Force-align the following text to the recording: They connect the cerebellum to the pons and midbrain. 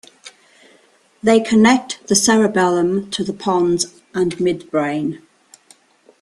They 1.21 1.39
connect 1.39 2.07
the 2.07 2.15
cerebellum 2.15 3.11
to 3.11 3.23
the 3.23 3.33
pons 3.33 4.01
and 4.15 4.35
midbrain. 4.37 5.21